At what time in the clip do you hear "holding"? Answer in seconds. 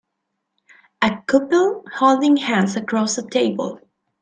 1.93-2.35